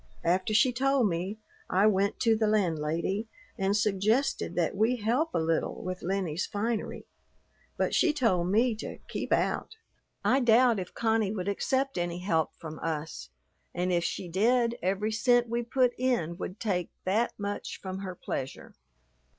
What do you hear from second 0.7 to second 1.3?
told